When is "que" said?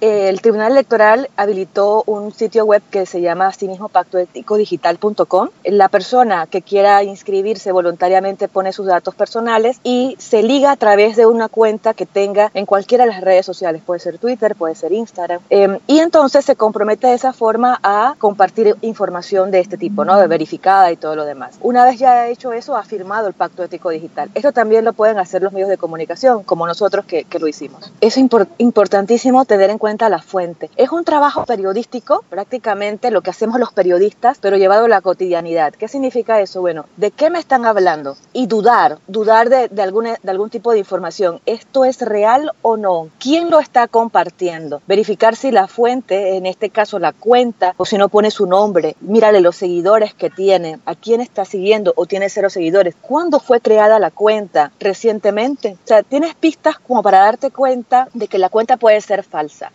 2.90-3.06, 6.46-6.62, 11.94-12.06, 27.04-27.26, 33.22-33.30, 50.14-50.30, 58.28-58.38